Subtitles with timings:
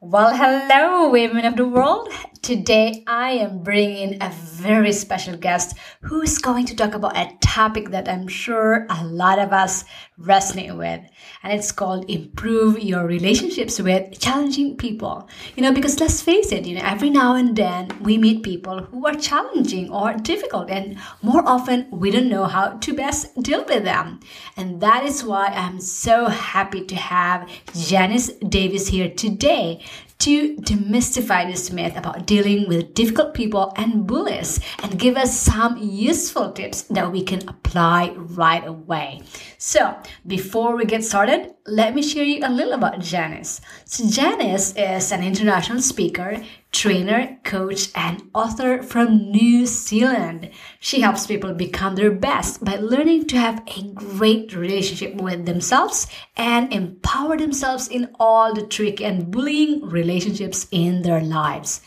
[0.00, 2.08] Well, hello, women of the world.
[2.42, 7.30] Today I am bringing a very special guest who is going to talk about a
[7.40, 9.84] topic that I'm sure a lot of us
[10.20, 11.00] resonate with.
[11.42, 15.28] And it's called improve your relationships with challenging people.
[15.56, 18.84] You know, because let's face it, you know, every now and then we meet people
[18.84, 23.64] who are challenging or difficult and more often we don't know how to best deal
[23.64, 24.20] with them.
[24.56, 29.84] And that is why I'm so happy to have Janice Davis here today
[30.18, 35.76] to demystify this myth about dealing with difficult people and bullies and give us some
[35.78, 39.22] useful tips that we can apply right away.
[39.58, 39.96] So,
[40.26, 43.60] before we get started, let me share you a little about Janice.
[43.84, 50.50] So, Janice is an international speaker, trainer, coach, and author from New Zealand.
[50.78, 56.06] She helps people become their best by learning to have a great relationship with themselves
[56.36, 61.80] and empower themselves in all the trick and bullying relationships in their lives.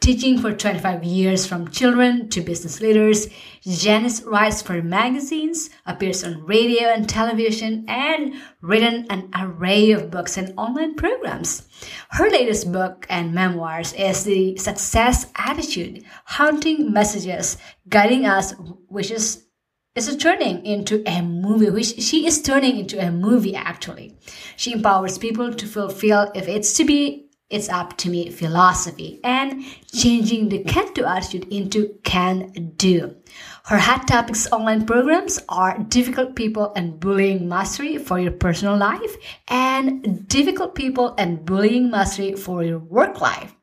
[0.00, 3.28] Teaching for 25 years from children to business leaders,
[3.62, 10.36] Janice writes for magazines, appears on radio and television, and written an array of books
[10.36, 11.66] and online programs.
[12.10, 17.56] Her latest book and memoirs is The Success Attitude, Haunting Messages,
[17.88, 18.54] Guiding Us,
[18.88, 19.46] which is
[19.96, 24.14] is turning into a movie, which she is turning into a movie actually.
[24.56, 29.64] She empowers people to fulfill if it's to be it's up to me philosophy and
[29.92, 33.14] changing the can do attitude into can do.
[33.64, 39.16] Her hot topics online programs are difficult people and bullying mastery for your personal life
[39.48, 43.54] and difficult people and bullying mastery for your work life.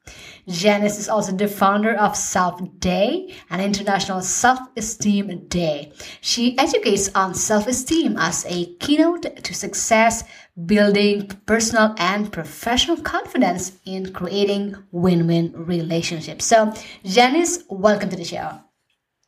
[0.47, 5.93] Janice is also the founder of Self Day, an international self esteem day.
[6.21, 10.23] She educates on self esteem as a keynote to success,
[10.65, 16.45] building personal and professional confidence in creating win win relationships.
[16.45, 16.73] So,
[17.05, 18.59] Janice, welcome to the show.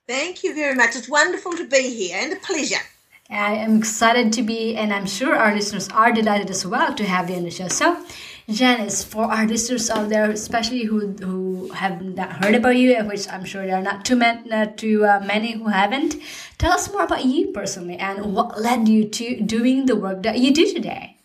[0.07, 0.95] Thank you very much.
[0.95, 2.83] It's wonderful to be here and a pleasure.
[3.29, 7.03] I am excited to be, and I'm sure our listeners are delighted as well to
[7.05, 7.67] have you on the show.
[7.69, 8.05] So,
[8.47, 13.43] Janice, for listeners out there, especially who who have not heard about you, which I'm
[13.43, 16.17] sure there are not too many, not too uh, many who haven't,
[16.59, 20.37] tell us more about you personally and what led you to doing the work that
[20.37, 21.17] you do today.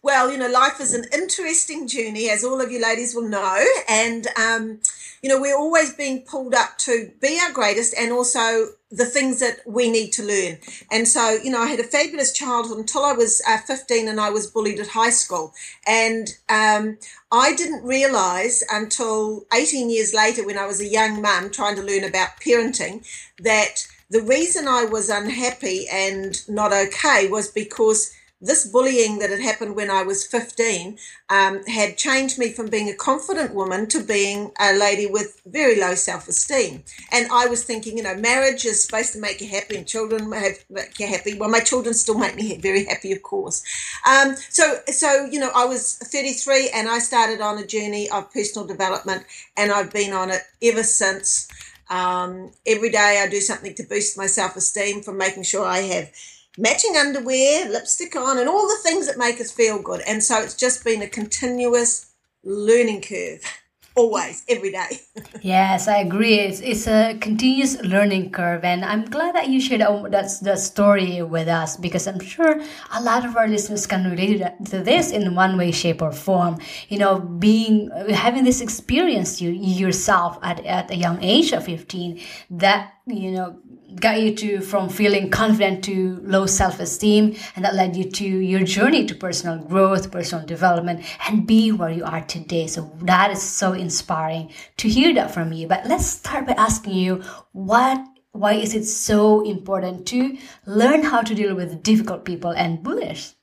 [0.00, 3.64] Well, you know, life is an interesting journey, as all of you ladies will know,
[3.88, 4.78] and um,
[5.22, 9.40] you know, we're always being pulled up to be our greatest and also the things
[9.40, 10.58] that we need to learn.
[10.92, 14.20] And so, you know, I had a fabulous childhood until I was uh, 15 and
[14.20, 15.52] I was bullied at high school.
[15.86, 16.98] And um,
[17.32, 21.82] I didn't realize until 18 years later, when I was a young mum trying to
[21.82, 23.04] learn about parenting,
[23.40, 29.40] that the reason I was unhappy and not okay was because this bullying that had
[29.40, 30.98] happened when I was 15
[31.30, 35.80] um, had changed me from being a confident woman to being a lady with very
[35.80, 36.84] low self esteem.
[37.10, 40.28] And I was thinking, you know, marriage is supposed to make you happy and children
[40.28, 40.66] make
[40.98, 41.38] you happy.
[41.38, 43.62] Well, my children still make me very happy, of course.
[44.06, 48.30] Um, so, so, you know, I was 33 and I started on a journey of
[48.32, 49.24] personal development
[49.56, 51.48] and I've been on it ever since.
[51.88, 55.78] Um, every day I do something to boost my self esteem from making sure I
[55.78, 56.10] have
[56.56, 60.02] matching underwear, lipstick on, and all the things that make us feel good.
[60.06, 62.12] And so it's just been a continuous
[62.44, 63.42] learning curve.
[63.96, 65.00] Always, every day.
[65.40, 66.34] yes, I agree.
[66.34, 71.22] It's, it's a continuous learning curve, and I'm glad that you shared that, that story
[71.22, 72.60] with us because I'm sure
[72.92, 76.58] a lot of our listeners can relate to this in one way, shape, or form.
[76.90, 82.20] You know, being having this experience you yourself at, at a young age of 15
[82.50, 83.58] that you know
[83.94, 88.64] got you to from feeling confident to low self-esteem and that led you to your
[88.64, 92.66] journey to personal growth personal development and be where you are today.
[92.66, 95.66] So that is so inspiring to hear that from you.
[95.66, 100.36] But let's start by asking you what why is it so important to
[100.66, 103.34] learn how to deal with difficult people and bullies?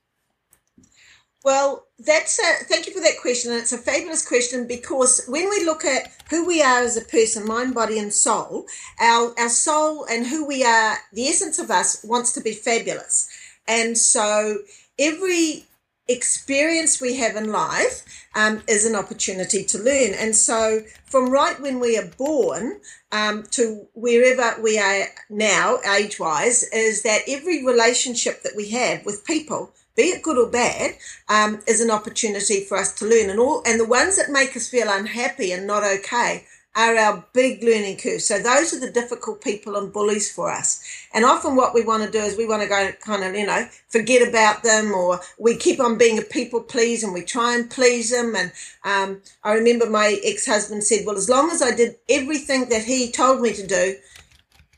[1.44, 3.52] Well, that's a thank you for that question.
[3.52, 7.02] And it's a fabulous question because when we look at who we are as a
[7.02, 8.66] person, mind, body, and soul,
[9.00, 13.30] our our soul and who we are, the essence of us wants to be fabulous.
[13.68, 14.60] And so
[15.00, 15.66] every
[16.08, 18.04] experience we have in life
[18.36, 20.14] um, is an opportunity to learn.
[20.14, 22.82] And so, from right when we are born
[23.12, 29.06] um, to wherever we are now, age wise, is that every relationship that we have
[29.06, 30.96] with people be it good or bad,
[31.30, 33.30] um, is an opportunity for us to learn.
[33.30, 36.46] And all and the ones that make us feel unhappy and not okay,
[36.76, 38.26] are our big learning curves.
[38.26, 40.84] So those are the difficult people and bullies for us.
[41.14, 43.46] And often what we want to do is we want to go kind of, you
[43.46, 47.56] know, forget about them or we keep on being a people please and we try
[47.56, 48.36] and please them.
[48.36, 48.52] And
[48.84, 53.12] um, I remember my ex-husband said, well, as long as I did everything that he
[53.12, 53.96] told me to do,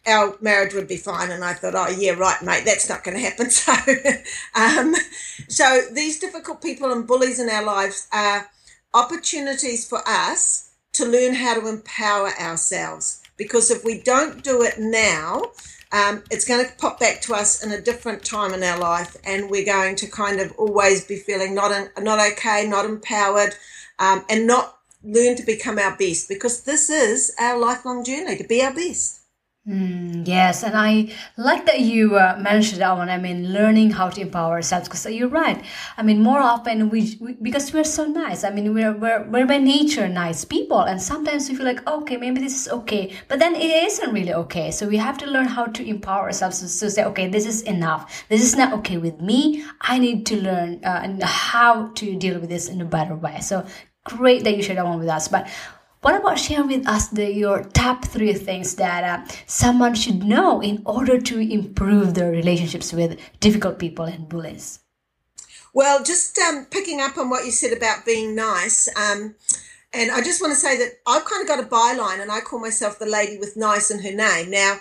[0.07, 1.31] our marriage would be fine.
[1.31, 3.49] And I thought, oh yeah, right, mate, that's not going to happen.
[3.55, 3.73] So,
[4.53, 4.95] um,
[5.47, 8.49] so these difficult people and bullies in our lives are
[8.93, 13.21] opportunities for us to learn how to empower ourselves.
[13.37, 15.51] Because if we don't do it now,
[15.91, 19.15] um, it's going to pop back to us in a different time in our life,
[19.23, 23.55] and we're going to kind of always be feeling not in, not okay, not empowered,
[23.99, 26.27] um, and not learn to become our best.
[26.27, 29.24] Because this is our lifelong journey to be our best.
[29.67, 33.09] Mm, yes, and I like that you uh, mentioned that one.
[33.09, 35.59] I mean, learning how to empower ourselves because you're right.
[35.97, 38.43] I mean, more often we, we, because we're so nice.
[38.43, 42.15] I mean, we're, we're we're by nature nice people, and sometimes we feel like okay,
[42.15, 44.69] maybe this is okay, but then it isn't really okay.
[44.69, 47.63] So we have to learn how to empower ourselves to, to say, okay, this is
[47.63, 48.23] enough.
[48.29, 49.65] This is not okay with me.
[49.81, 53.39] I need to learn uh, how to deal with this in a better way.
[53.39, 53.65] So
[54.03, 55.27] great that you shared that one with us.
[55.27, 55.47] But
[56.05, 60.61] what about sharing with us the, your top three things that uh, someone should know
[60.61, 64.81] in order to improve their relationships with difficult people and bullies?
[65.73, 68.87] Well, just um, picking up on what you said about being nice.
[68.95, 69.33] Um,
[69.93, 72.39] and I just want to say that I've kind of got a byline and I
[72.39, 74.51] call myself the lady with nice in her name.
[74.51, 74.77] Now,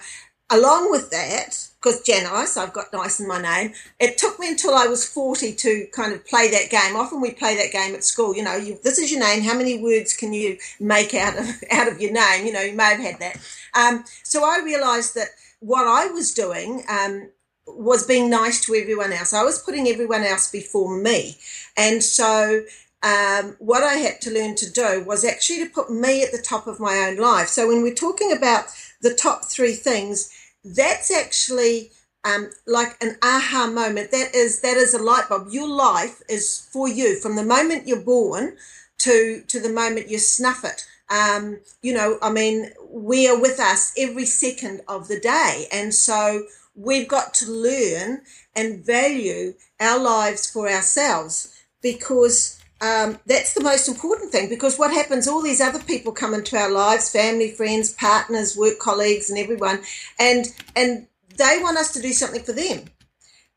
[0.55, 4.75] along with that, because Janice, I've got nice in my name, it took me until
[4.75, 6.97] I was 40 to kind of play that game.
[6.97, 8.35] Often we play that game at school.
[8.35, 9.43] You know, you, this is your name.
[9.43, 12.47] How many words can you make out of, out of your name?
[12.47, 13.37] You know, you may have had that.
[13.75, 15.29] Um, so I realized that
[15.61, 17.31] what I was doing um,
[17.67, 19.33] was being nice to everyone else.
[19.33, 21.39] I was putting everyone else before me.
[21.77, 22.65] And so
[23.03, 26.39] um, what I had to learn to do was actually to put me at the
[26.39, 27.49] top of my own life.
[27.49, 28.67] So when we're talking about
[29.03, 30.31] the top three things,
[30.65, 31.91] that's actually
[32.25, 34.11] um, like an aha moment.
[34.11, 35.49] That is that is a light bulb.
[35.51, 38.57] Your life is for you from the moment you're born
[38.99, 40.87] to to the moment you snuff it.
[41.11, 45.93] Um, you know, I mean, we are with us every second of the day, and
[45.93, 48.23] so we've got to learn
[48.57, 54.93] and value our lives for ourselves because um, that's the most important thing because what
[54.93, 59.39] happens, all these other people come into our lives, family, friends, partners, work colleagues, and
[59.39, 59.81] everyone,
[60.19, 61.07] and and
[61.37, 62.85] they want us to do something for them.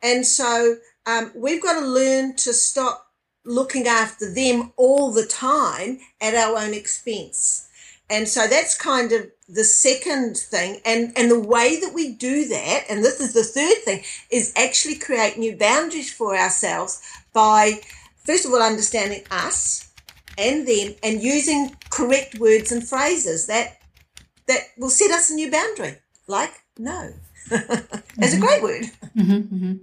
[0.02, 3.08] And so um, we've got to learn to stop
[3.46, 7.68] looking after them all the time at our own expense.
[8.10, 10.80] And so that's kind of the second thing.
[10.86, 14.54] And, and the way that we do that, and this is the third thing, is
[14.56, 17.02] actually create new boundaries for ourselves
[17.34, 17.82] by
[18.28, 19.92] first of all, understanding us
[20.38, 23.80] and them and using correct words and phrases that
[24.48, 25.96] that will set us a new boundary,
[26.28, 27.14] like no.
[27.50, 28.44] That's mm-hmm.
[28.44, 28.84] a great word.
[29.16, 29.74] Mm-hmm, mm-hmm.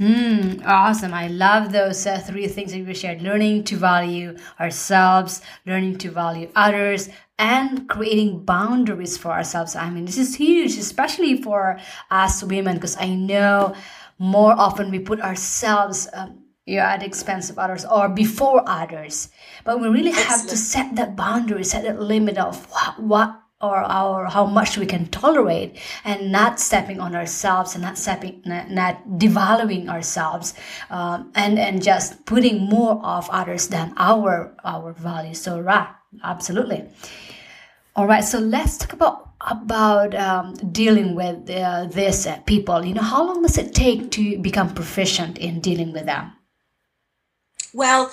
[0.00, 1.12] Mm, awesome.
[1.12, 6.10] I love those uh, three things that you shared learning to value ourselves, learning to
[6.10, 9.76] value others, and creating boundaries for ourselves.
[9.76, 11.78] I mean, this is huge, especially for
[12.10, 13.74] us women, because I know
[14.18, 16.39] more often we put ourselves um,
[16.70, 19.28] you're at the expense of others or before others.
[19.64, 23.76] But we really have to set that boundary, set that limit of what, what or
[23.76, 28.70] our how much we can tolerate and not stepping on ourselves and not stepping not,
[28.70, 30.54] not devaluing ourselves
[30.88, 35.88] um, and and just putting more of others than our our values so right
[36.24, 36.88] absolutely.
[37.96, 42.84] All right so let's talk about about um, dealing with uh, this uh, people.
[42.84, 46.32] You know how long does it take to become proficient in dealing with them
[47.72, 48.10] well,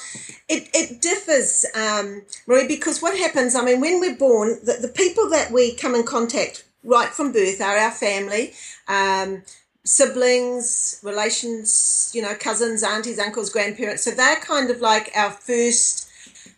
[0.48, 4.88] it, it differs, um, Marie, because what happens, I mean, when we're born, the, the
[4.88, 8.54] people that we come in contact right from birth are our family,
[8.88, 9.44] um,
[9.84, 14.04] siblings, relations, you know, cousins, aunties, uncles, grandparents.
[14.04, 16.10] So they're kind of like our first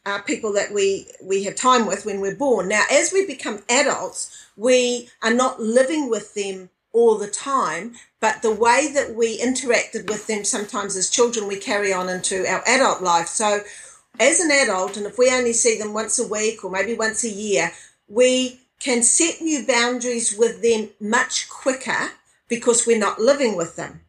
[0.06, 2.68] uh, people that we, we have time with when we're born.
[2.68, 8.42] Now, as we become adults, we are not living with them all the time, but
[8.42, 12.64] the way that we interacted with them sometimes as children, we carry on into our
[12.68, 13.28] adult life.
[13.28, 13.62] So,
[14.20, 17.24] as an adult, and if we only see them once a week or maybe once
[17.24, 17.72] a year,
[18.08, 22.12] we can set new boundaries with them much quicker
[22.48, 24.02] because we're not living with them.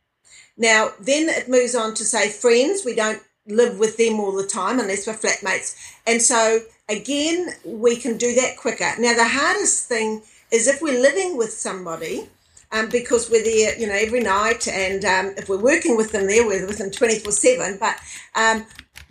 [0.57, 2.85] Now, then it moves on to say friends.
[2.85, 5.77] We don't live with them all the time unless we're flatmates.
[6.07, 8.93] And so, again, we can do that quicker.
[8.99, 12.29] Now, the hardest thing is if we're living with somebody
[12.73, 14.69] um, because we're there, you know, every night.
[14.69, 17.79] And um, if we're working with them there, we're with them 24 7.
[17.79, 17.97] But
[18.35, 18.67] um,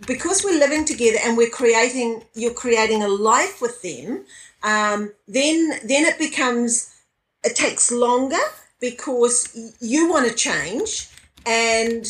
[0.06, 4.24] because we're living together and we're creating, you're creating a life with them,
[4.62, 6.94] um, then then it becomes
[7.44, 8.36] it takes longer
[8.80, 11.08] because you want to change
[11.46, 12.06] and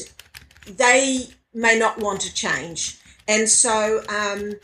[0.66, 2.98] they may not want to change.
[3.28, 4.54] And so um,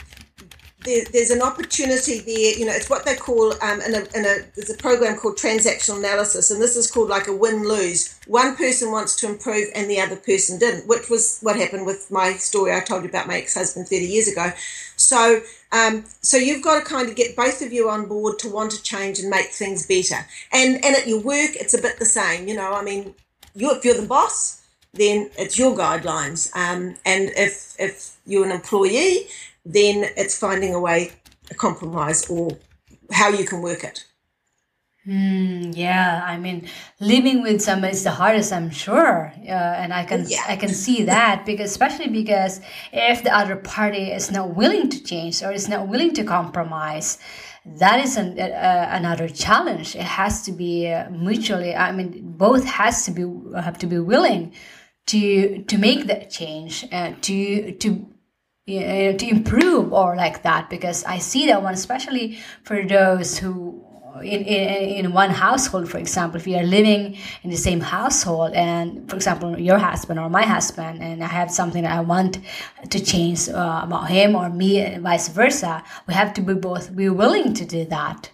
[0.87, 2.59] there, there's an opportunity there.
[2.59, 5.37] You know, it's what they call um, in, a, in a there's a program called
[5.37, 8.19] transactional analysis, and this is called like a win lose.
[8.27, 12.11] One person wants to improve, and the other person didn't, which was what happened with
[12.11, 14.53] my story I told you about my ex husband 30 years ago.
[14.97, 15.41] So,
[15.73, 18.71] um, so you've got to kind of get both of you on board to want
[18.71, 20.25] to change and make things better.
[20.53, 22.49] And and at your work, it's a bit the same.
[22.49, 23.15] You know, I mean,
[23.55, 24.63] you if you're the boss,
[24.95, 26.55] then it's your guidelines.
[26.55, 29.27] Um, and if if you're an employee,
[29.67, 31.13] then it's finding a way,
[31.51, 32.57] a compromise, or
[33.11, 34.05] how you can work it.
[35.07, 36.69] Mm, yeah, I mean,
[36.99, 39.51] living with someone is the hardest, I'm sure, uh,
[39.83, 40.43] and I can yeah.
[40.49, 42.61] I can see that because especially because
[42.93, 47.19] if the other party is not willing to change or is not willing to compromise,
[47.65, 49.95] that is an, uh, another challenge.
[49.95, 51.77] It has to be uh, mutually.
[51.77, 53.23] I mean, both has to be
[53.55, 54.55] have to be willing
[55.07, 58.09] to to make that change and to to
[58.67, 63.87] to improve or like that because I see that one especially for those who
[64.23, 68.53] in, in, in one household, for example, if we are living in the same household,
[68.55, 72.39] and for example, your husband or my husband, and I have something that I want
[72.89, 76.97] to change uh, about him or me, and vice versa, we have to be both
[76.97, 78.31] be willing to do that.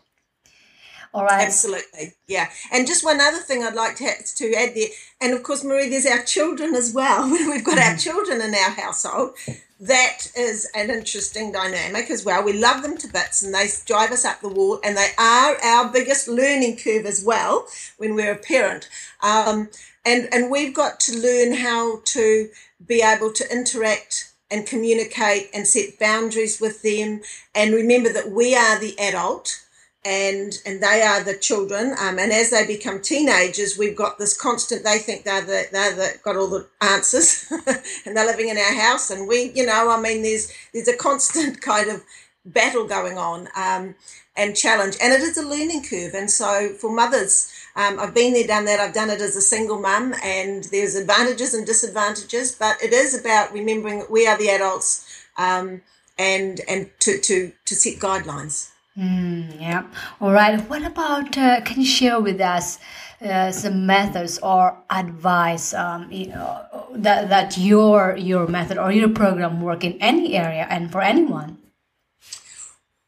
[1.15, 1.47] All right.
[1.47, 2.15] Absolutely.
[2.27, 2.49] Yeah.
[2.73, 4.89] And just one other thing I'd like to, to add there,
[5.21, 7.31] and of course, Marie, there's our children as well.
[7.31, 7.99] We've got our mm-hmm.
[7.99, 9.37] children in our household.
[9.83, 12.45] That is an interesting dynamic as well.
[12.45, 15.57] We love them to bits and they drive us up the wall, and they are
[15.61, 18.89] our biggest learning curve as well when we're a parent.
[19.25, 19.71] Um,
[20.05, 22.49] and, and we've got to learn how to
[22.87, 27.23] be able to interact and communicate and set boundaries with them
[27.53, 29.65] and remember that we are the adult
[30.05, 31.95] and and they are the children.
[31.99, 34.85] Um, and as they become teenagers, we've got this constant.
[34.85, 37.47] They think they're the they're the, got all the answers,
[38.07, 39.11] and they're living in our house.
[39.11, 42.03] And we, you know, I mean, there's there's a constant kind of
[42.45, 43.95] battle going on um,
[44.37, 46.15] and challenge, and it is a learning curve.
[46.15, 48.81] And so for mothers, um, I've been there, done that.
[48.81, 52.53] I've done it as a single mum, and there's advantages and disadvantages.
[52.53, 55.83] But it is about remembering that we are the adults, um,
[56.19, 58.73] and and to to to set guidelines.
[58.97, 59.85] Mm, yeah.
[60.21, 60.61] All right.
[60.69, 62.79] What about, uh, can you share with us
[63.23, 69.09] uh, some methods or advice um, you know, that, that your, your method or your
[69.09, 71.59] program work in any area and for anyone?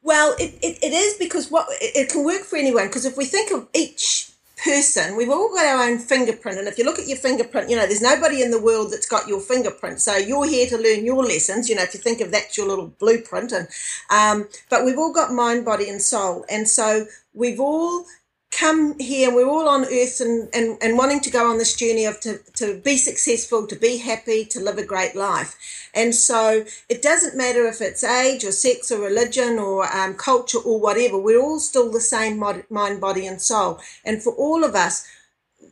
[0.03, 3.17] Well, it, it, it is because what it, it can work for anyone because if
[3.17, 6.59] we think of each person, we've all got our own fingerprint.
[6.59, 9.07] And if you look at your fingerprint, you know, there's nobody in the world that's
[9.07, 10.01] got your fingerprint.
[10.01, 12.69] So you're here to learn your lessons, you know, if you think of that's your
[12.69, 13.53] little blueprint.
[13.53, 13.69] And
[14.11, 16.45] um, but we've all got mind, body, and soul.
[16.49, 18.05] And so we've all
[18.59, 21.75] come here and we're all on earth and, and, and wanting to go on this
[21.75, 25.91] journey of to, to be successful, to be happy, to live a great life.
[25.93, 30.59] And so it doesn't matter if it's age or sex or religion or um, culture
[30.59, 33.81] or whatever, we're all still the same mind, body, and soul.
[34.05, 35.07] And for all of us,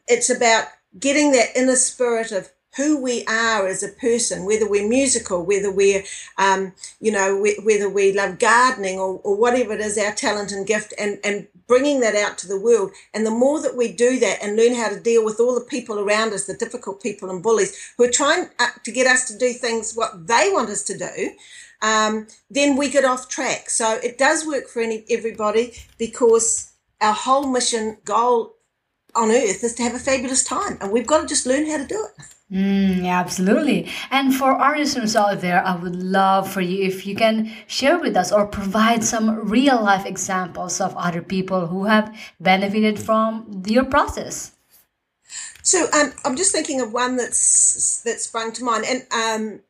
[0.09, 0.67] it's about
[0.99, 5.71] getting that inner spirit of who we are as a person, whether we're musical, whether
[5.71, 6.03] we're,
[6.39, 10.67] um, you know, whether we love gardening or, or whatever it is, our talent and
[10.67, 12.93] gift, and, and bringing that out to the world.
[13.15, 15.65] And the more that we do that and learn how to deal with all the
[15.75, 19.27] people around us, the difficult people and bullies who are trying uh, to get us
[19.29, 21.31] to do things what they want us to do,
[21.81, 23.71] um, then we get off track.
[23.71, 28.55] So it does work for any, everybody because our whole mission goal
[29.15, 30.77] on earth is to have a fabulous time.
[30.83, 32.27] And we've got to just learn how to do it.
[32.53, 33.89] Mm, yeah, absolutely.
[34.11, 38.15] And for listeners out there, I would love for you if you can share with
[38.15, 43.85] us or provide some real life examples of other people who have benefited from your
[43.85, 44.53] process.
[45.63, 49.61] So um, I'm just thinking of one that's that sprung to mind, and um,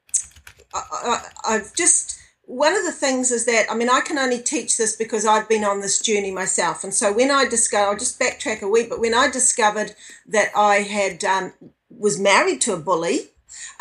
[0.75, 4.77] I, I've just one of the things is that I mean I can only teach
[4.79, 8.19] this because I've been on this journey myself, and so when I discovered, I'll just
[8.19, 9.95] backtrack a wee, but when I discovered
[10.27, 11.53] that I had um,
[11.99, 13.29] was married to a bully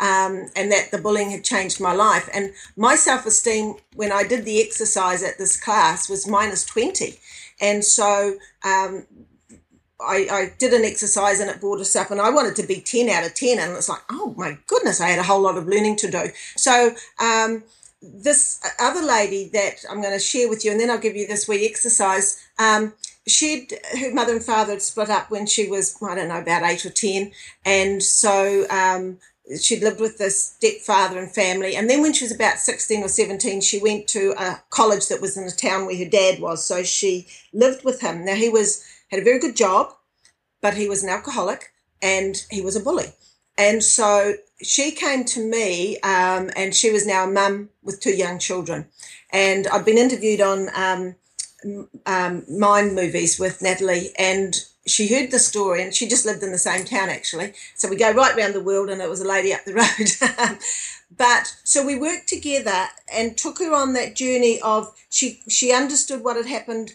[0.00, 2.28] um, and that the bullying had changed my life.
[2.32, 7.18] And my self esteem, when I did the exercise at this class, was minus 20.
[7.60, 9.06] And so um,
[10.00, 12.80] I, I, did an exercise and it brought us up, and I wanted to be
[12.80, 13.58] 10 out of 10.
[13.58, 16.24] And it's like, oh my goodness, I had a whole lot of learning to do.
[16.56, 17.62] So, um,
[18.02, 21.26] this other lady that I'm going to share with you, and then I'll give you
[21.26, 22.44] this wee exercise.
[22.58, 22.94] Um,
[23.26, 26.62] she'd her mother and father had split up when she was I don't know about
[26.62, 27.32] eight or ten,
[27.64, 29.18] and so um,
[29.60, 31.76] she'd lived with this stepfather and family.
[31.76, 35.20] And then when she was about 16 or 17, she went to a college that
[35.20, 36.64] was in the town where her dad was.
[36.64, 38.24] So she lived with him.
[38.24, 39.92] Now, he was had a very good job,
[40.60, 43.12] but he was an alcoholic and he was a bully.
[43.58, 48.14] And so she came to me, um, and she was now a mum with two
[48.14, 48.86] young children.
[49.30, 51.16] And I'd been interviewed on um,
[52.06, 54.54] um, Mind movies with Natalie, and
[54.86, 57.52] she heard the story, and she just lived in the same town actually.
[57.76, 59.74] So we go right around the world, and it was a lady up the
[60.38, 60.58] road.
[61.16, 66.24] but so we worked together and took her on that journey of she she understood
[66.24, 66.94] what had happened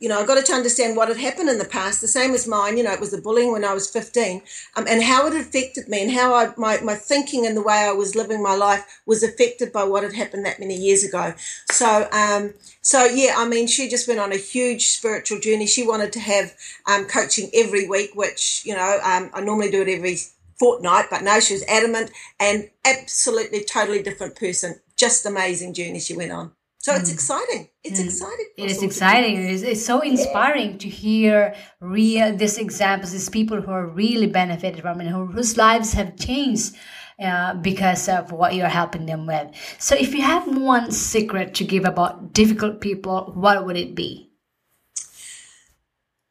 [0.00, 2.48] you know, I got to understand what had happened in the past, the same as
[2.48, 4.42] mine, you know, it was the bullying when I was 15,
[4.76, 7.74] um, and how it affected me and how I, my, my thinking and the way
[7.74, 11.34] I was living my life was affected by what had happened that many years ago.
[11.70, 15.66] So, um, so yeah, I mean, she just went on a huge spiritual journey.
[15.66, 16.54] She wanted to have
[16.86, 20.16] um, coaching every week, which, you know, um, I normally do it every
[20.58, 22.10] fortnight, but no, she was adamant
[22.40, 24.80] and absolutely totally different person.
[24.96, 26.52] Just amazing journey she went on.
[26.84, 27.14] So it's mm.
[27.14, 27.68] exciting.
[27.82, 28.04] It's mm.
[28.04, 28.46] exciting.
[28.58, 29.36] It is exciting.
[29.42, 34.26] It is, it's so inspiring to hear real these examples, these people who are really
[34.26, 36.74] benefited from it, who, whose lives have changed
[37.18, 39.48] uh, because of what you're helping them with.
[39.78, 44.30] So, if you have one secret to give about difficult people, what would it be?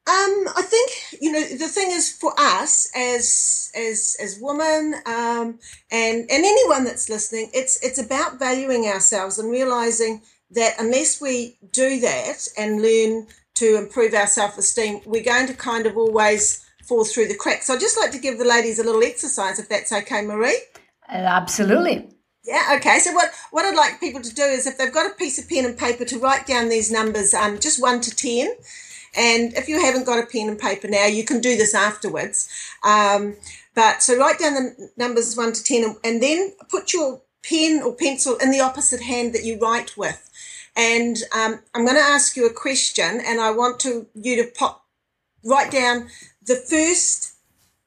[0.06, 5.58] Um, I think you know the thing is for us as as as women um,
[5.90, 11.56] and and anyone that's listening, it's it's about valuing ourselves and realizing that unless we
[11.72, 16.64] do that and learn to improve our self esteem, we're going to kind of always
[16.84, 17.66] fall through the cracks.
[17.66, 20.60] So I'd just like to give the ladies a little exercise, if that's okay, Marie.
[21.08, 22.08] Uh, absolutely.
[22.44, 22.98] Yeah, okay.
[22.98, 25.48] So what, what I'd like people to do is if they've got a piece of
[25.48, 28.54] pen and paper to write down these numbers, um, just one to ten.
[29.16, 32.48] And if you haven't got a pen and paper now, you can do this afterwards.
[32.82, 33.36] Um,
[33.74, 37.82] but so write down the numbers one to ten and, and then put your pen
[37.82, 40.30] or pencil in the opposite hand that you write with.
[40.76, 44.50] And um, I'm going to ask you a question, and I want to you to
[44.50, 44.84] pop
[45.44, 46.08] write down
[46.42, 47.34] the first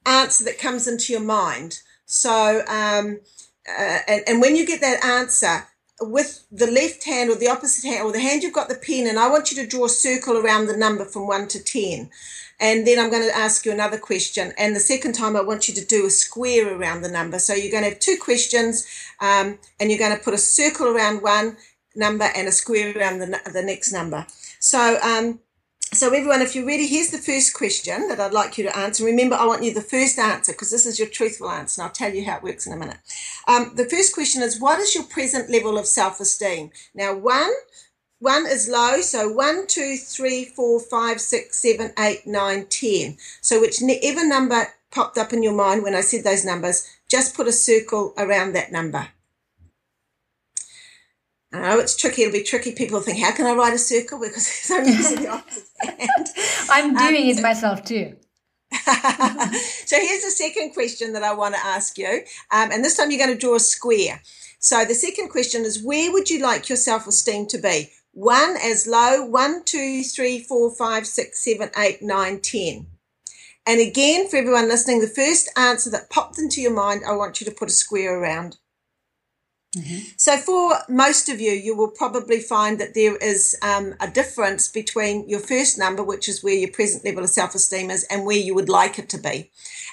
[0.06, 1.80] answer that comes into your mind.
[2.06, 3.20] So, um,
[3.68, 5.66] uh, and, and when you get that answer,
[6.00, 9.06] with the left hand or the opposite hand or the hand you've got the pen
[9.06, 12.10] and I want you to draw a circle around the number from 1 to 10.
[12.60, 14.52] And then I'm going to ask you another question.
[14.58, 17.38] And the second time I want you to do a square around the number.
[17.38, 18.86] So you're going to have two questions
[19.20, 21.56] um, and you're going to put a circle around one
[21.98, 24.26] number and a square around the, the next number.
[24.60, 25.40] So, um,
[25.92, 29.04] so everyone, if you're ready, here's the first question that I'd like you to answer.
[29.04, 31.94] Remember, I want you the first answer because this is your truthful answer, and I'll
[31.94, 32.98] tell you how it works in a minute.
[33.46, 36.70] Um, the first question is, what is your present level of self-esteem?
[36.94, 37.52] Now, one,
[38.18, 43.16] one is low, so one, two, three, four, five, six, seven, eight, nine, ten.
[43.40, 47.46] So whichever number popped up in your mind when I said those numbers, just put
[47.46, 49.08] a circle around that number.
[51.52, 52.22] I know it's tricky.
[52.22, 52.72] It'll be tricky.
[52.72, 54.20] People think, how can I write a circle?
[54.20, 56.28] Because I'm using the opposite hand.
[56.70, 58.16] I'm doing um, it myself too.
[58.72, 62.22] so here's the second question that I want to ask you.
[62.52, 64.20] Um, and this time you're going to draw a square.
[64.58, 67.92] So the second question is, where would you like your self-esteem to be?
[68.12, 72.88] One as low, one, two, three, four, five, six, seven, eight, nine, ten.
[73.66, 77.40] And again, for everyone listening, the first answer that popped into your mind, I want
[77.40, 78.56] you to put a square around.
[79.76, 79.98] Mm-hmm.
[80.16, 84.68] So, for most of you, you will probably find that there is um, a difference
[84.68, 88.24] between your first number, which is where your present level of self esteem is, and
[88.24, 89.50] where you would like it to be.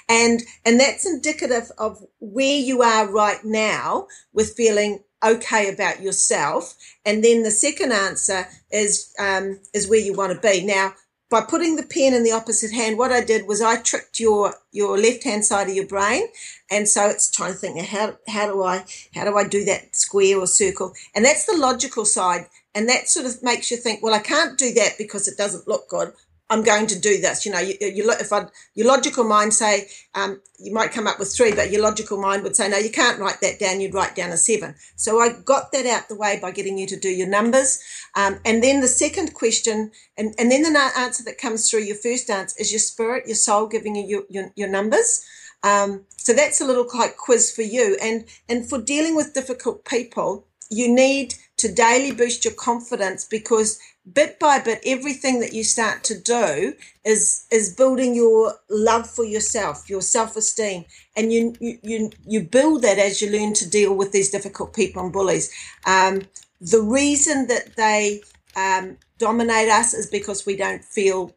[0.07, 6.75] And, and that's indicative of where you are right now with feeling okay about yourself.
[7.05, 10.65] And then the second answer is, um, is where you want to be.
[10.65, 10.93] Now,
[11.29, 14.55] by putting the pen in the opposite hand, what I did was I tricked your
[14.71, 16.27] your left hand side of your brain,
[16.69, 19.95] and so it's trying to think how how do I how do I do that
[19.95, 24.03] square or circle, and that's the logical side, and that sort of makes you think,
[24.03, 26.13] well, I can't do that because it doesn't look good.
[26.49, 27.45] I'm going to do this.
[27.45, 31.17] You know, you, you if I, your logical mind say um, you might come up
[31.17, 33.81] with three, but your logical mind would say no, you can't write that down.
[33.81, 34.75] You'd write down a seven.
[34.95, 37.79] So I got that out the way by getting you to do your numbers,
[38.15, 41.97] um, and then the second question, and and then the answer that comes through your
[41.97, 45.25] first answer is your spirit, your soul giving you your your, your numbers.
[45.63, 49.83] Um, so that's a little like quiz for you, and and for dealing with difficult
[49.83, 53.79] people, you need to daily boost your confidence because
[54.13, 56.73] bit by bit everything that you start to do
[57.03, 62.99] is is building your love for yourself your self-esteem and you you you, build that
[62.99, 65.51] as you learn to deal with these difficult people and bullies
[65.87, 66.21] um,
[66.61, 68.21] the reason that they
[68.55, 71.31] um, dominate us is because we don't feel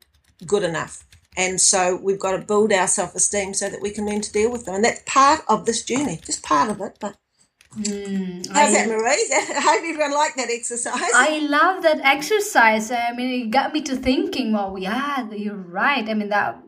[0.47, 1.05] good enough
[1.39, 4.33] And so we've got to build our self esteem so that we can learn to
[4.33, 4.75] deal with them.
[4.75, 6.99] And that's part of this journey, just part of it.
[7.01, 7.17] But
[7.77, 9.29] Mm, how's I- that, Marie?
[9.57, 10.95] I hope everyone liked that exercise.
[11.15, 12.91] I love that exercise.
[12.91, 14.53] I mean, it got me to thinking.
[14.53, 16.09] Well, yeah, you're right.
[16.09, 16.59] I mean, that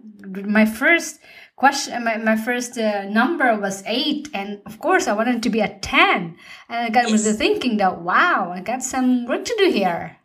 [0.44, 1.18] my first
[1.56, 5.60] question, my, my first uh, number was eight, and of course, I wanted to be
[5.60, 6.36] a ten.
[6.68, 7.24] And I got Yes.
[7.24, 10.16] to thinking that wow, I got some work to do here.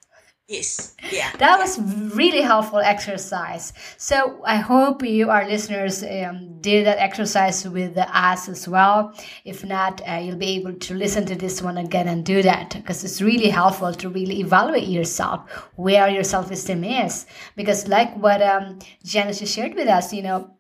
[0.48, 1.32] Yes, yeah.
[1.38, 1.80] That was
[2.16, 3.74] really helpful exercise.
[3.98, 9.14] So I hope you, our listeners, um, did that exercise with the us as well.
[9.44, 12.72] If not, uh, you'll be able to listen to this one again and do that
[12.76, 17.26] because it's really helpful to really evaluate yourself, where your self-esteem is.
[17.56, 20.55] Because like what um, Janice shared with us, you know,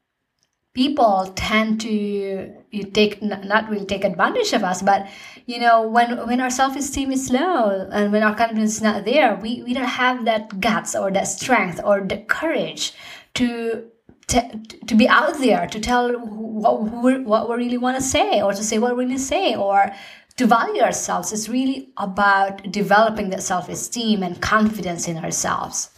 [0.76, 5.08] people tend to you take not really take advantage of us but
[5.48, 9.36] you know when when our self-esteem is low and when our confidence is not there
[9.36, 12.94] we, we don't have that guts or that strength or the courage
[13.34, 13.90] to
[14.28, 14.42] to,
[14.88, 18.54] to be out there to tell what, who what we really want to say or
[18.54, 19.92] to say what we really say or
[20.36, 25.90] to value ourselves it's really about developing that self-esteem and confidence in ourselves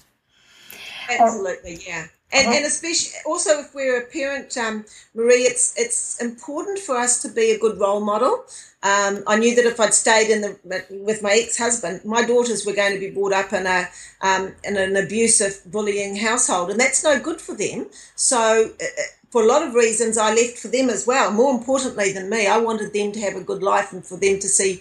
[1.10, 2.08] Absolutely, yeah.
[2.34, 4.86] And, and especially also if we're a parent, um,
[5.16, 8.46] Marie, it's it's important for us to be a good role model.
[8.84, 12.66] Um, I knew that if I'd stayed in the with my ex husband, my daughters
[12.66, 13.88] were going to be brought up in a
[14.22, 17.88] um, in an abusive, bullying household, and that's no good for them.
[18.16, 18.72] So.
[18.82, 18.86] uh,
[19.30, 21.32] For a lot of reasons, I left for them as well.
[21.32, 24.40] More importantly than me, I wanted them to have a good life and for them
[24.40, 24.72] to see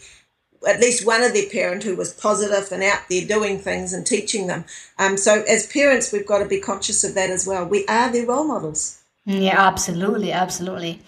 [0.67, 4.07] at least one of their parent who was positive and out there doing things and
[4.07, 4.65] teaching them.
[4.99, 7.65] Um, so as parents, we've got to be conscious of that as well.
[7.67, 9.03] We are their role models.
[9.25, 11.01] Yeah, absolutely, absolutely.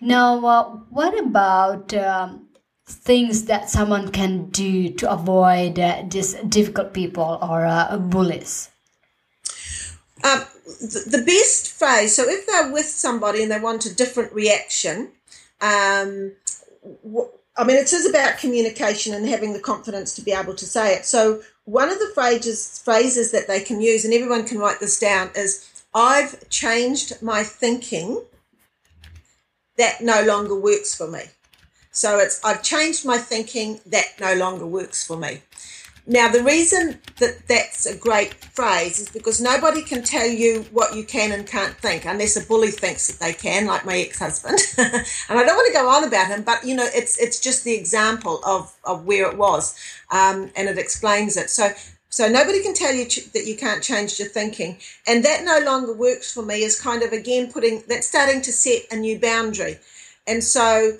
[0.00, 2.48] Now, uh, what about um,
[2.84, 8.70] things that someone can do to avoid uh, these difficult people or uh, bullies?
[10.24, 10.44] Um,
[10.80, 12.14] the, the best phrase.
[12.16, 15.12] So if they're with somebody and they want a different reaction,
[15.60, 16.32] um,
[17.60, 20.94] I mean, it is about communication and having the confidence to be able to say
[20.94, 21.04] it.
[21.04, 24.98] So one of the phrases phrases that they can use, and everyone can write this
[24.98, 28.24] down, is "I've changed my thinking.
[29.76, 31.24] That no longer works for me."
[31.92, 33.82] So it's I've changed my thinking.
[33.84, 35.42] That no longer works for me.
[36.10, 40.96] Now, the reason that that's a great phrase is because nobody can tell you what
[40.96, 44.58] you can and can't think unless a bully thinks that they can, like my ex-husband.
[44.76, 47.62] and I don't want to go on about him, but you know, it's it's just
[47.62, 49.78] the example of, of where it was,
[50.10, 51.48] um, and it explains it.
[51.48, 51.68] So
[52.08, 55.60] so nobody can tell you ch- that you can't change your thinking, and that no
[55.64, 56.64] longer works for me.
[56.64, 59.78] Is kind of again putting that's starting to set a new boundary,
[60.26, 60.98] and so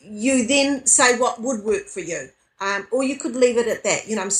[0.00, 2.30] you then say what would work for you.
[2.60, 4.08] Um, or you could leave it at that.
[4.08, 4.30] You know, I'm,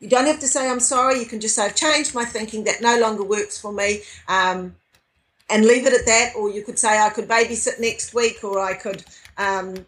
[0.00, 1.20] you don't have to say I'm sorry.
[1.20, 2.64] You can just say I've changed my thinking.
[2.64, 4.74] That no longer works for me, um,
[5.48, 6.32] and leave it at that.
[6.36, 9.04] Or you could say I could babysit next week, or I could.
[9.38, 9.86] Um,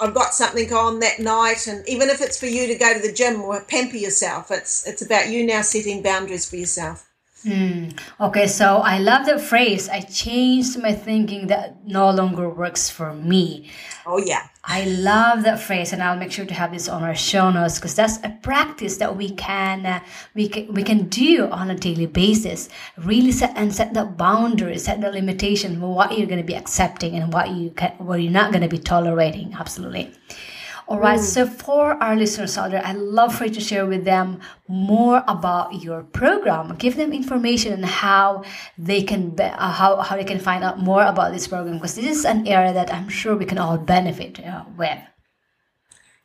[0.00, 3.00] I've got something on that night, and even if it's for you to go to
[3.00, 7.08] the gym or pamper yourself, it's it's about you now setting boundaries for yourself.
[8.20, 13.14] Okay, so I love the phrase, I changed my thinking that no longer works for
[13.14, 13.70] me.
[14.06, 17.14] Oh yeah, I love that phrase, and I'll make sure to have this on our
[17.14, 20.00] show notes because that's a practice that we can uh,
[20.34, 22.68] we can we can do on a daily basis.
[22.96, 26.56] Really set and set the boundaries, set the limitation for what you're going to be
[26.56, 29.54] accepting and what you can, what you're not going to be tolerating.
[29.54, 30.12] Absolutely.
[30.86, 31.18] All right.
[31.18, 35.24] So for our listeners out there, I'd love for you to share with them more
[35.26, 36.76] about your program.
[36.76, 38.44] Give them information on how
[38.76, 41.94] they can be, uh, how how they can find out more about this program because
[41.94, 44.98] this is an area that I'm sure we can all benefit uh, with.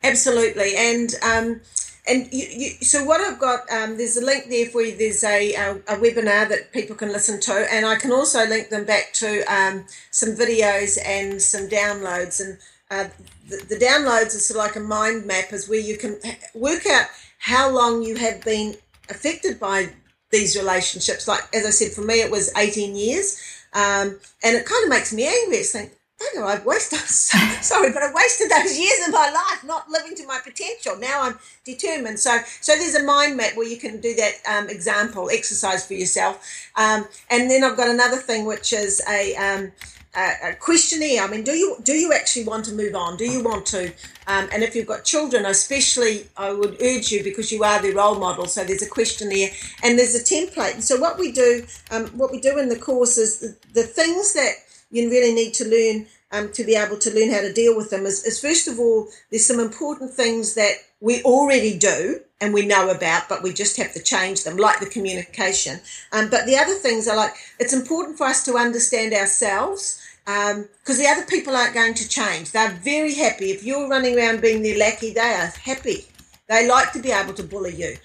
[0.04, 1.62] Absolutely, and um,
[2.06, 4.98] and you, you, so what I've got um, there's a link there for you.
[4.98, 8.69] There's a, a a webinar that people can listen to, and I can also link
[8.69, 12.41] them back to um, some videos and some downloads.
[12.41, 12.58] And
[12.91, 13.08] uh,
[13.47, 16.19] the, the downloads is sort of like a mind map, is where you can
[16.54, 17.08] work out
[17.39, 18.75] how long you have been
[19.10, 19.89] affected by
[20.32, 21.28] these relationships.
[21.28, 23.39] Like as I said, for me it was 18 years,
[23.73, 25.58] um, and it kind of makes me angry.
[25.58, 26.99] It's like Bugger, I've wasted,
[27.63, 30.97] sorry, but I wasted those years of my life not living to my potential.
[30.97, 32.19] Now I'm determined.
[32.19, 35.93] So, so there's a mind map where you can do that um, example exercise for
[35.93, 36.71] yourself.
[36.75, 39.71] Um, and then I've got another thing, which is a, um,
[40.19, 41.23] a, questionnaire.
[41.23, 43.17] I mean, do you do you actually want to move on?
[43.17, 43.88] Do you want to?
[44.27, 47.95] Um, and if you've got children, especially, I would urge you because you are their
[47.95, 48.45] role model.
[48.45, 49.49] So there's a questionnaire
[49.84, 50.75] and there's a template.
[50.75, 53.84] And so what we do, um, what we do in the course is the, the
[53.84, 54.53] things that
[54.91, 57.89] you really need to learn um, to be able to learn how to deal with
[57.89, 62.53] them is, is first of all there's some important things that we already do and
[62.53, 65.79] we know about, but we just have to change them, like the communication.
[66.12, 69.98] Um, but the other things are like it's important for us to understand ourselves
[70.30, 72.52] because um, the other people aren't going to change.
[72.52, 73.52] They're very happy.
[73.52, 76.06] If you're running around being their lackey, they are happy.
[76.48, 77.96] They like to be able to bully you,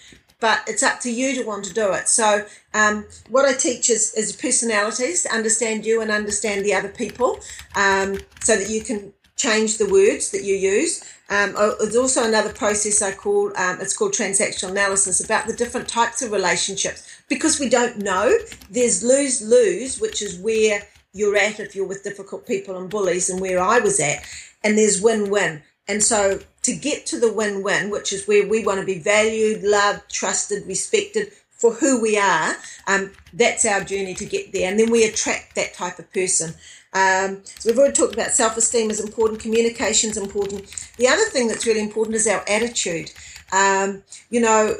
[0.40, 2.08] but it's up to you to want to do it.
[2.08, 7.40] So, um, what I teach is, is personalities, understand you and understand the other people,
[7.74, 11.04] um, so that you can change the words that you use.
[11.30, 15.88] Um, there's also another process I call um, it's called transactional analysis about the different
[15.88, 18.36] types of relationships because we don't know.
[18.70, 23.30] There's lose lose, which is where you're at if you're with difficult people and bullies,
[23.30, 24.24] and where I was at,
[24.62, 25.62] and there's win win.
[25.88, 28.98] And so to get to the win win, which is where we want to be
[28.98, 34.70] valued, loved, trusted, respected for who we are, um, that's our journey to get there.
[34.70, 36.54] And then we attract that type of person.
[36.94, 40.66] Um, so we've already talked about self esteem is important, communication is important.
[40.96, 43.12] The other thing that's really important is our attitude.
[43.54, 44.74] Um, you know,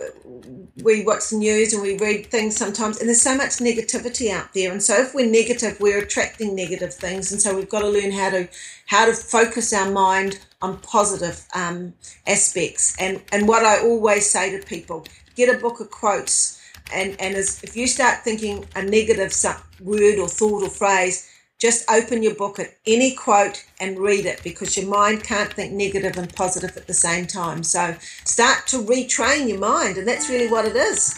[0.83, 4.53] we watch the news and we read things sometimes, and there's so much negativity out
[4.53, 4.73] there.
[4.73, 7.31] And so, if we're negative, we're attracting negative things.
[7.31, 8.49] And so, we've got to learn how to
[8.87, 11.95] how to focus our mind on positive um,
[12.27, 12.97] aspects.
[12.99, 15.07] And and what I always say to people:
[15.37, 16.61] get a book of quotes,
[16.93, 19.33] and and as, if you start thinking a negative
[19.81, 24.43] word or thought or phrase just open your book at any quote and read it
[24.43, 27.63] because your mind can't think negative and positive at the same time.
[27.63, 31.15] So start to retrain your mind, and that's really what it is.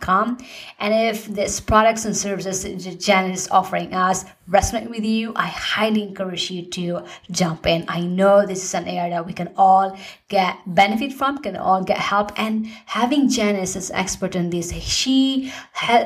[0.00, 0.38] com.
[0.78, 6.02] And if this products and services that is offering us resonate with you, I highly
[6.02, 7.84] encourage you to jump in.
[7.88, 11.98] I know this is an area we can all get benefit from, can all get
[11.98, 12.32] help.
[12.36, 15.52] And having Janice as expert in this, she